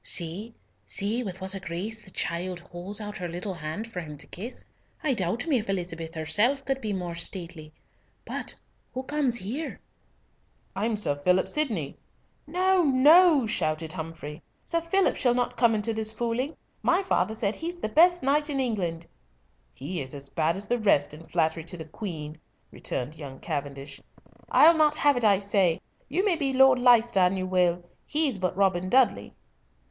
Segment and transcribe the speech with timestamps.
[0.03, 0.55] See!
[0.87, 1.21] see!
[1.21, 4.65] with what a grace the child holds out her little hand for him to kiss.
[5.03, 7.71] I doubt me if Elizabeth herself could be more stately.
[8.25, 8.55] But
[8.95, 9.79] who comes here?"
[10.75, 11.97] "I'm Sir Philip Sydney."
[12.47, 16.57] "No, no," shouted Humfrey, "Sir Philip shall not come into this fooling.
[16.81, 19.05] My father says he's the best knight in England."
[19.71, 22.39] "He is as bad as the rest in flattery to the Queen,"
[22.71, 24.01] returned young Cavendish.
[24.49, 25.79] "I'll not have it, I say.
[26.09, 27.83] You may be Lord Leicester an you will!
[28.07, 29.35] He's but Robin Dudley."